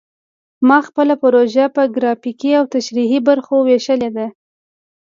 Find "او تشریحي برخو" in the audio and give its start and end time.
2.59-3.55